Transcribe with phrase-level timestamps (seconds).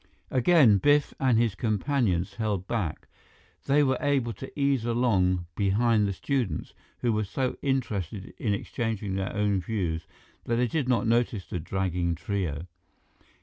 [0.31, 3.07] Again, Biff and his companions held back.
[3.67, 9.13] They were able to ease along behind the students, who were so interested in exchanging
[9.13, 10.07] their own views
[10.45, 12.65] that they did not notice the dragging trio.